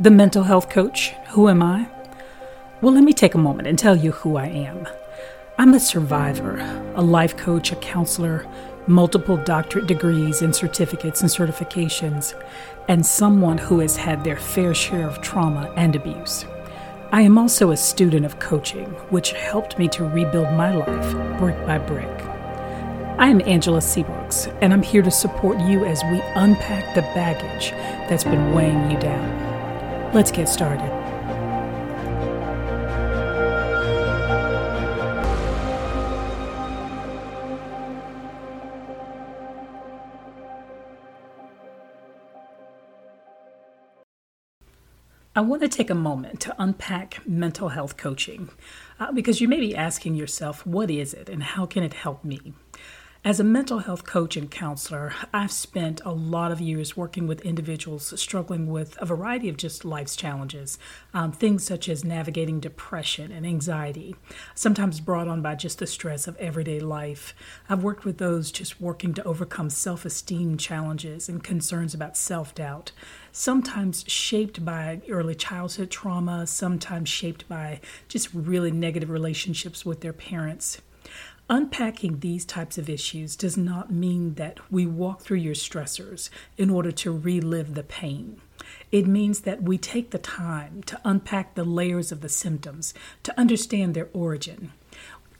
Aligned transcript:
The 0.00 0.10
mental 0.10 0.44
health 0.44 0.70
coach. 0.70 1.10
Who 1.32 1.50
am 1.50 1.62
I? 1.62 1.86
Well, 2.80 2.94
let 2.94 3.04
me 3.04 3.12
take 3.12 3.34
a 3.34 3.38
moment 3.38 3.68
and 3.68 3.78
tell 3.78 3.94
you 3.94 4.12
who 4.12 4.36
I 4.36 4.46
am. 4.46 4.88
I'm 5.58 5.74
a 5.74 5.78
survivor, 5.78 6.56
a 6.94 7.02
life 7.02 7.36
coach, 7.36 7.70
a 7.70 7.76
counselor, 7.76 8.46
multiple 8.86 9.36
doctorate 9.36 9.86
degrees 9.86 10.40
and 10.40 10.56
certificates 10.56 11.20
and 11.20 11.28
certifications, 11.28 12.32
and 12.88 13.04
someone 13.04 13.58
who 13.58 13.80
has 13.80 13.98
had 13.98 14.24
their 14.24 14.38
fair 14.38 14.72
share 14.72 15.06
of 15.06 15.20
trauma 15.20 15.70
and 15.76 15.94
abuse. 15.94 16.46
I 17.12 17.20
am 17.20 17.36
also 17.36 17.70
a 17.70 17.76
student 17.76 18.24
of 18.24 18.38
coaching, 18.38 18.86
which 19.10 19.32
helped 19.32 19.78
me 19.78 19.86
to 19.88 20.04
rebuild 20.04 20.50
my 20.54 20.74
life 20.74 21.38
brick 21.38 21.66
by 21.66 21.76
brick. 21.76 22.22
I 23.18 23.28
am 23.28 23.42
Angela 23.42 23.80
Seabrooks, 23.80 24.46
and 24.62 24.72
I'm 24.72 24.82
here 24.82 25.02
to 25.02 25.10
support 25.10 25.60
you 25.60 25.84
as 25.84 26.02
we 26.04 26.22
unpack 26.36 26.94
the 26.94 27.02
baggage 27.02 27.72
that's 28.08 28.24
been 28.24 28.54
weighing 28.54 28.90
you 28.90 28.98
down. 28.98 29.49
Let's 30.12 30.32
get 30.32 30.48
started. 30.48 30.90
I 45.36 45.42
want 45.42 45.62
to 45.62 45.68
take 45.68 45.90
a 45.90 45.94
moment 45.94 46.40
to 46.40 46.56
unpack 46.58 47.24
mental 47.24 47.68
health 47.68 47.96
coaching 47.96 48.50
uh, 48.98 49.12
because 49.12 49.40
you 49.40 49.46
may 49.46 49.60
be 49.60 49.76
asking 49.76 50.16
yourself, 50.16 50.66
what 50.66 50.90
is 50.90 51.14
it 51.14 51.28
and 51.28 51.40
how 51.40 51.66
can 51.66 51.84
it 51.84 51.94
help 51.94 52.24
me? 52.24 52.52
As 53.22 53.38
a 53.38 53.44
mental 53.44 53.80
health 53.80 54.04
coach 54.04 54.34
and 54.38 54.50
counselor, 54.50 55.12
I've 55.30 55.52
spent 55.52 56.00
a 56.06 56.10
lot 56.10 56.52
of 56.52 56.60
years 56.60 56.96
working 56.96 57.26
with 57.26 57.42
individuals 57.42 58.18
struggling 58.18 58.68
with 58.68 58.96
a 58.98 59.04
variety 59.04 59.50
of 59.50 59.58
just 59.58 59.84
life's 59.84 60.16
challenges, 60.16 60.78
um, 61.12 61.30
things 61.30 61.62
such 61.62 61.90
as 61.90 62.02
navigating 62.02 62.60
depression 62.60 63.30
and 63.30 63.44
anxiety, 63.44 64.16
sometimes 64.54 65.00
brought 65.00 65.28
on 65.28 65.42
by 65.42 65.54
just 65.54 65.80
the 65.80 65.86
stress 65.86 66.26
of 66.26 66.36
everyday 66.38 66.80
life. 66.80 67.34
I've 67.68 67.84
worked 67.84 68.06
with 68.06 68.16
those 68.16 68.50
just 68.50 68.80
working 68.80 69.12
to 69.12 69.24
overcome 69.24 69.68
self 69.68 70.06
esteem 70.06 70.56
challenges 70.56 71.28
and 71.28 71.44
concerns 71.44 71.92
about 71.92 72.16
self 72.16 72.54
doubt, 72.54 72.92
sometimes 73.32 74.02
shaped 74.08 74.64
by 74.64 75.02
early 75.10 75.34
childhood 75.34 75.90
trauma, 75.90 76.46
sometimes 76.46 77.10
shaped 77.10 77.46
by 77.50 77.82
just 78.08 78.32
really 78.32 78.70
negative 78.70 79.10
relationships 79.10 79.84
with 79.84 80.00
their 80.00 80.14
parents. 80.14 80.80
Unpacking 81.52 82.20
these 82.20 82.44
types 82.44 82.78
of 82.78 82.88
issues 82.88 83.34
does 83.34 83.56
not 83.56 83.90
mean 83.90 84.34
that 84.34 84.60
we 84.70 84.86
walk 84.86 85.20
through 85.20 85.38
your 85.38 85.54
stressors 85.54 86.30
in 86.56 86.70
order 86.70 86.92
to 86.92 87.10
relive 87.10 87.74
the 87.74 87.82
pain. 87.82 88.40
It 88.92 89.08
means 89.08 89.40
that 89.40 89.60
we 89.60 89.76
take 89.76 90.12
the 90.12 90.18
time 90.18 90.84
to 90.84 91.00
unpack 91.04 91.56
the 91.56 91.64
layers 91.64 92.12
of 92.12 92.20
the 92.20 92.28
symptoms, 92.28 92.94
to 93.24 93.36
understand 93.36 93.94
their 93.94 94.08
origin, 94.12 94.70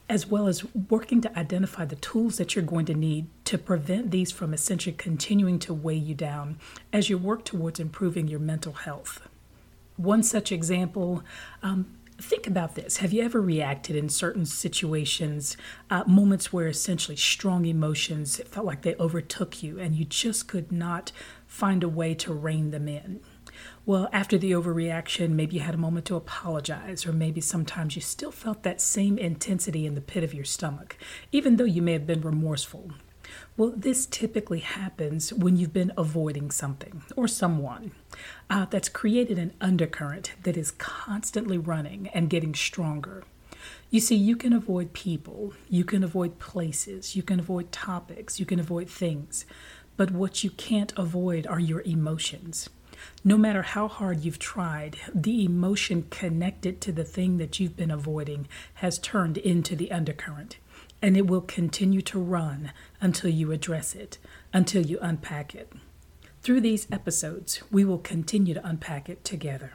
as 0.08 0.26
well 0.26 0.48
as 0.48 0.64
working 0.74 1.20
to 1.20 1.38
identify 1.38 1.84
the 1.84 1.94
tools 1.94 2.38
that 2.38 2.56
you're 2.56 2.64
going 2.64 2.86
to 2.86 2.94
need 2.94 3.26
to 3.44 3.56
prevent 3.56 4.10
these 4.10 4.32
from 4.32 4.52
essentially 4.52 4.96
continuing 4.96 5.60
to 5.60 5.72
weigh 5.72 5.94
you 5.94 6.16
down 6.16 6.58
as 6.92 7.08
you 7.08 7.18
work 7.18 7.44
towards 7.44 7.78
improving 7.78 8.26
your 8.26 8.40
mental 8.40 8.72
health. 8.72 9.20
One 9.96 10.24
such 10.24 10.50
example 10.50 11.22
um, 11.62 11.86
Think 12.20 12.46
about 12.46 12.74
this. 12.74 12.98
Have 12.98 13.14
you 13.14 13.22
ever 13.22 13.40
reacted 13.40 13.96
in 13.96 14.10
certain 14.10 14.44
situations, 14.44 15.56
uh, 15.88 16.04
moments 16.06 16.52
where 16.52 16.66
essentially 16.66 17.16
strong 17.16 17.64
emotions 17.64 18.42
felt 18.50 18.66
like 18.66 18.82
they 18.82 18.94
overtook 18.96 19.62
you 19.62 19.78
and 19.78 19.94
you 19.96 20.04
just 20.04 20.46
could 20.46 20.70
not 20.70 21.12
find 21.46 21.82
a 21.82 21.88
way 21.88 22.12
to 22.16 22.34
rein 22.34 22.72
them 22.72 22.88
in? 22.88 23.20
Well, 23.86 24.10
after 24.12 24.36
the 24.36 24.50
overreaction, 24.50 25.30
maybe 25.30 25.56
you 25.56 25.62
had 25.62 25.74
a 25.74 25.78
moment 25.78 26.04
to 26.06 26.16
apologize, 26.16 27.06
or 27.06 27.12
maybe 27.14 27.40
sometimes 27.40 27.96
you 27.96 28.02
still 28.02 28.30
felt 28.30 28.64
that 28.64 28.82
same 28.82 29.16
intensity 29.16 29.86
in 29.86 29.94
the 29.94 30.02
pit 30.02 30.22
of 30.22 30.34
your 30.34 30.44
stomach, 30.44 30.98
even 31.32 31.56
though 31.56 31.64
you 31.64 31.80
may 31.80 31.94
have 31.94 32.06
been 32.06 32.20
remorseful. 32.20 32.90
Well, 33.56 33.72
this 33.76 34.06
typically 34.06 34.60
happens 34.60 35.32
when 35.32 35.56
you've 35.56 35.72
been 35.72 35.92
avoiding 35.96 36.50
something 36.50 37.02
or 37.16 37.28
someone 37.28 37.92
uh, 38.48 38.66
that's 38.66 38.88
created 38.88 39.38
an 39.38 39.52
undercurrent 39.60 40.32
that 40.42 40.56
is 40.56 40.70
constantly 40.72 41.58
running 41.58 42.08
and 42.08 42.30
getting 42.30 42.54
stronger. 42.54 43.24
You 43.90 44.00
see, 44.00 44.16
you 44.16 44.36
can 44.36 44.52
avoid 44.52 44.92
people, 44.92 45.52
you 45.68 45.84
can 45.84 46.02
avoid 46.02 46.38
places, 46.38 47.14
you 47.16 47.22
can 47.22 47.40
avoid 47.40 47.72
topics, 47.72 48.40
you 48.40 48.46
can 48.46 48.60
avoid 48.60 48.88
things, 48.88 49.44
but 49.96 50.10
what 50.10 50.42
you 50.42 50.50
can't 50.50 50.92
avoid 50.96 51.46
are 51.46 51.60
your 51.60 51.82
emotions. 51.82 52.70
No 53.24 53.36
matter 53.36 53.62
how 53.62 53.88
hard 53.88 54.24
you've 54.24 54.38
tried, 54.38 54.96
the 55.14 55.44
emotion 55.44 56.06
connected 56.10 56.80
to 56.82 56.92
the 56.92 57.04
thing 57.04 57.38
that 57.38 57.58
you've 57.58 57.76
been 57.76 57.90
avoiding 57.90 58.48
has 58.74 58.98
turned 58.98 59.38
into 59.38 59.74
the 59.74 59.90
undercurrent 59.90 60.58
and 61.02 61.16
it 61.16 61.26
will 61.26 61.40
continue 61.40 62.02
to 62.02 62.18
run 62.18 62.72
until 63.00 63.30
you 63.30 63.52
address 63.52 63.94
it, 63.94 64.18
until 64.52 64.84
you 64.84 64.98
unpack 65.00 65.54
it. 65.54 65.72
Through 66.42 66.60
these 66.62 66.86
episodes, 66.90 67.62
we 67.70 67.84
will 67.84 67.98
continue 67.98 68.54
to 68.54 68.66
unpack 68.66 69.08
it 69.08 69.24
together. 69.24 69.72